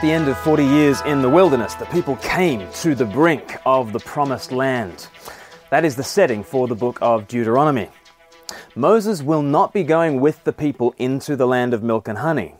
[0.00, 3.92] the end of 40 years in the wilderness, the people came to the brink of
[3.92, 5.06] the promised land.
[5.70, 7.90] That is the setting for the book of Deuteronomy.
[8.74, 12.56] Moses will not be going with the people into the land of milk and honey.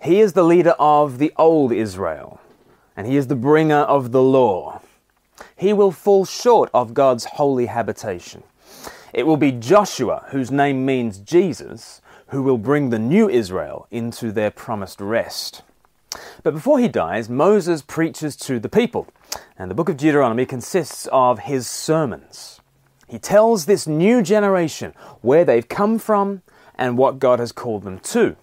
[0.00, 2.40] He is the leader of the old Israel,
[2.96, 4.80] and he is the bringer of the law.
[5.56, 8.44] He will fall short of God's holy habitation.
[9.12, 14.30] It will be Joshua, whose name means Jesus, who will bring the new Israel into
[14.30, 15.62] their promised rest.
[16.42, 19.06] But before he dies, Moses preaches to the people,
[19.58, 22.60] and the book of Deuteronomy consists of his sermons.
[23.06, 26.42] He tells this new generation where they've come from
[26.76, 28.36] and what God has called them to.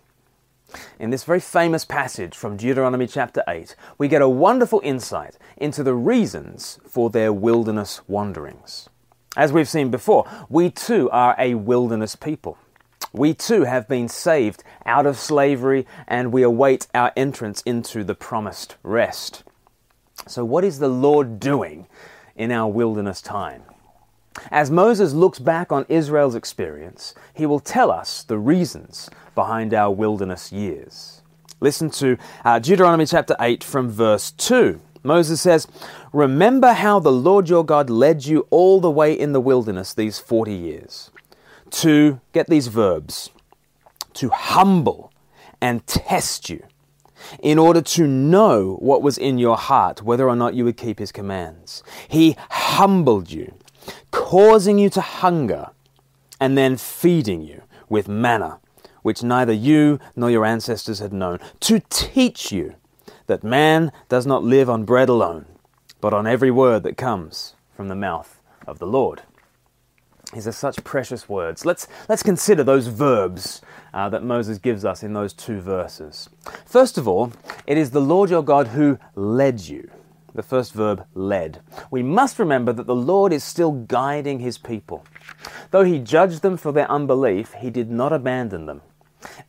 [1.00, 5.84] In this very famous passage from Deuteronomy chapter 8, we get a wonderful insight into
[5.84, 8.90] the reasons for their wilderness wanderings.
[9.38, 12.58] As we've seen before, we too are a wilderness people.
[13.14, 18.16] We too have been saved out of slavery and we await our entrance into the
[18.16, 19.44] promised rest.
[20.28, 21.88] So, what is the Lord doing
[22.36, 23.64] in our wilderness time?
[24.52, 29.92] As Moses looks back on Israel's experience, he will tell us the reasons behind our
[29.92, 31.22] wilderness years.
[31.60, 34.80] Listen to uh, Deuteronomy chapter 8 from verse 2.
[35.02, 35.68] Moses says,
[36.14, 40.20] Remember how the Lord your God led you all the way in the wilderness these
[40.20, 41.12] 40 years
[41.72, 43.30] to get these verbs
[44.14, 45.12] to humble
[45.62, 46.64] and test you
[47.40, 51.00] in order to know what was in your heart, whether or not you would keep
[51.00, 51.84] his commands.
[52.08, 53.54] He humbled you,
[54.12, 55.70] causing you to hunger,
[56.40, 58.60] and then feeding you with manna,
[59.02, 62.76] which neither you nor your ancestors had known, to teach you
[63.28, 65.46] that man does not live on bread alone,
[66.00, 69.24] but on every word that comes from the mouth of the Lord.
[70.34, 71.66] These are such precious words.
[71.66, 73.62] Let's, let's consider those verbs
[73.94, 76.30] uh, that Moses gives us in those two verses.
[76.66, 77.32] First of all,
[77.66, 79.90] it is the Lord your God who led you.
[80.34, 81.62] The first verb, led.
[81.90, 85.04] We must remember that the Lord is still guiding his people.
[85.72, 88.82] Though he judged them for their unbelief, he did not abandon them.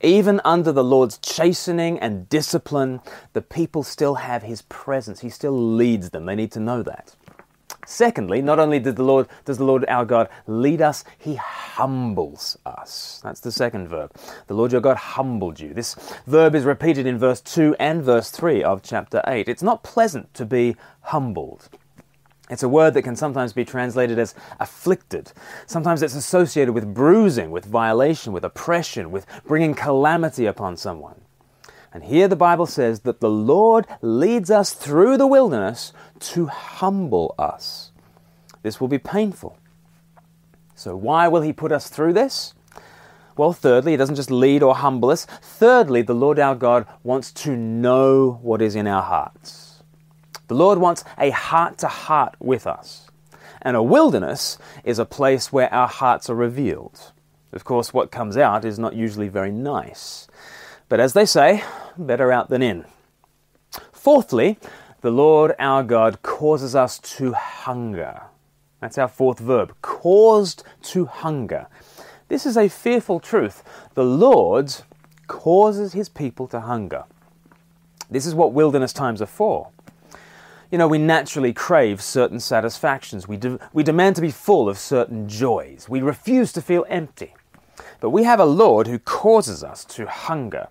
[0.00, 3.00] Even under the Lord's chastening and discipline,
[3.32, 5.20] the people still have his presence.
[5.20, 6.24] He still leads them.
[6.24, 7.14] They need to know that.
[7.90, 12.58] Secondly, not only did the Lord, does the Lord our God lead us, he humbles
[12.66, 13.18] us.
[13.24, 14.12] That's the second verb.
[14.46, 15.72] The Lord your God humbled you.
[15.72, 15.94] This
[16.26, 19.48] verb is repeated in verse 2 and verse 3 of chapter 8.
[19.48, 21.70] It's not pleasant to be humbled.
[22.50, 25.32] It's a word that can sometimes be translated as afflicted.
[25.66, 31.22] Sometimes it's associated with bruising, with violation, with oppression, with bringing calamity upon someone.
[31.92, 37.34] And here the Bible says that the Lord leads us through the wilderness to humble
[37.38, 37.92] us.
[38.62, 39.58] This will be painful.
[40.74, 42.54] So, why will He put us through this?
[43.36, 45.24] Well, thirdly, He doesn't just lead or humble us.
[45.24, 49.82] Thirdly, the Lord our God wants to know what is in our hearts.
[50.48, 53.10] The Lord wants a heart to heart with us.
[53.62, 57.12] And a wilderness is a place where our hearts are revealed.
[57.52, 60.28] Of course, what comes out is not usually very nice.
[60.88, 61.62] But as they say,
[61.96, 62.84] better out than in.
[63.92, 64.58] Fourthly,
[65.00, 68.22] the Lord our God causes us to hunger.
[68.80, 71.66] That's our fourth verb, caused to hunger.
[72.28, 73.62] This is a fearful truth.
[73.94, 74.72] The Lord
[75.26, 77.04] causes his people to hunger.
[78.10, 79.68] This is what wilderness times are for.
[80.70, 83.26] You know, we naturally crave certain satisfactions.
[83.26, 85.86] We, de- we demand to be full of certain joys.
[85.88, 87.34] We refuse to feel empty.
[88.00, 90.68] But we have a Lord who causes us to hunger.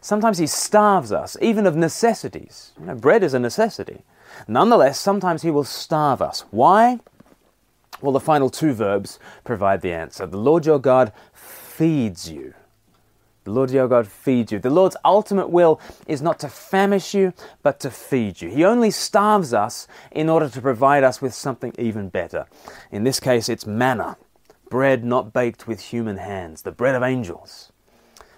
[0.00, 2.72] Sometimes he starves us, even of necessities.
[2.78, 4.02] You know, bread is a necessity.
[4.48, 6.44] Nonetheless, sometimes he will starve us.
[6.50, 7.00] Why?
[8.00, 10.26] Well, the final two verbs provide the answer.
[10.26, 12.54] The Lord your God feeds you.
[13.44, 14.58] The Lord your God feeds you.
[14.58, 17.32] The Lord's ultimate will is not to famish you,
[17.62, 18.50] but to feed you.
[18.50, 22.46] He only starves us in order to provide us with something even better.
[22.90, 24.16] In this case, it's manna,
[24.68, 27.70] bread not baked with human hands, the bread of angels.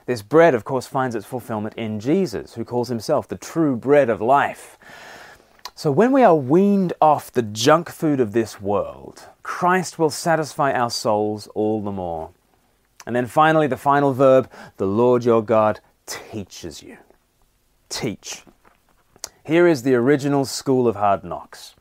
[0.08, 4.08] This bread, of course, finds its fulfillment in Jesus, who calls himself the true bread
[4.08, 4.78] of life.
[5.74, 10.72] So when we are weaned off the junk food of this world, Christ will satisfy
[10.72, 12.30] our souls all the more.
[13.06, 16.96] And then finally, the final verb, the Lord your God teaches you.
[17.90, 18.44] Teach.
[19.44, 21.74] Here is the original school of hard knocks.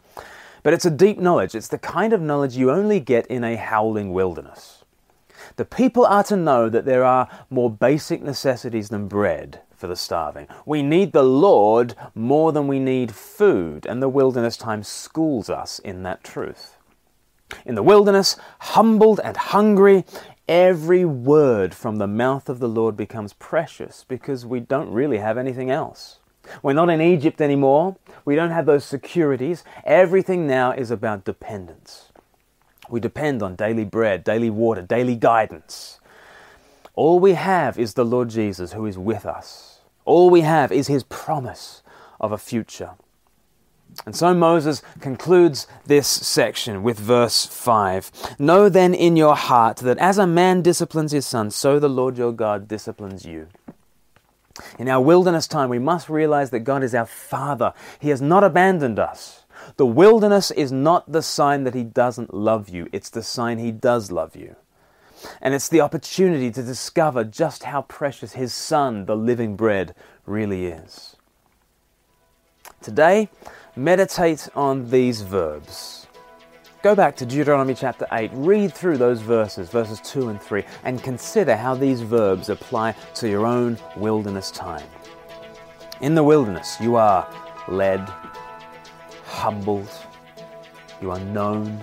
[0.63, 1.55] But it's a deep knowledge.
[1.55, 4.83] It's the kind of knowledge you only get in a howling wilderness.
[5.55, 9.95] The people are to know that there are more basic necessities than bread for the
[9.95, 10.47] starving.
[10.65, 15.79] We need the Lord more than we need food, and the wilderness time schools us
[15.79, 16.77] in that truth.
[17.65, 20.03] In the wilderness, humbled and hungry,
[20.47, 25.37] every word from the mouth of the Lord becomes precious because we don't really have
[25.37, 26.19] anything else.
[26.61, 27.97] We're not in Egypt anymore.
[28.25, 29.63] We don't have those securities.
[29.83, 32.11] Everything now is about dependence.
[32.89, 35.99] We depend on daily bread, daily water, daily guidance.
[36.93, 39.81] All we have is the Lord Jesus who is with us.
[40.05, 41.83] All we have is his promise
[42.19, 42.91] of a future.
[44.05, 49.97] And so Moses concludes this section with verse 5 Know then in your heart that
[49.97, 53.47] as a man disciplines his son, so the Lord your God disciplines you.
[54.79, 57.73] In our wilderness time, we must realize that God is our Father.
[57.99, 59.43] He has not abandoned us.
[59.75, 63.71] The wilderness is not the sign that He doesn't love you, it's the sign He
[63.71, 64.55] does love you.
[65.41, 69.93] And it's the opportunity to discover just how precious His Son, the living bread,
[70.25, 71.15] really is.
[72.81, 73.29] Today,
[73.75, 76.07] meditate on these verbs.
[76.83, 81.01] Go back to Deuteronomy chapter 8, read through those verses, verses 2 and 3, and
[81.01, 84.85] consider how these verbs apply to your own wilderness time.
[86.01, 87.27] In the wilderness, you are
[87.67, 88.07] led,
[89.37, 89.89] humbled,
[91.01, 91.79] you are known,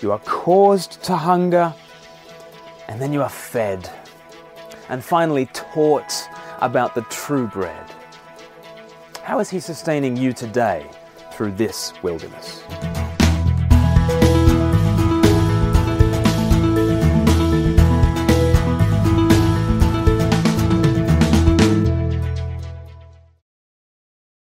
[0.00, 1.74] you are caused to hunger,
[2.86, 3.90] and then you are fed,
[4.90, 6.28] and finally taught
[6.60, 7.90] about the true bread.
[9.22, 10.86] How is He sustaining you today
[11.32, 12.62] through this wilderness?